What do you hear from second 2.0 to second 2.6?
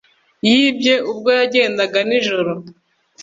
nijoro.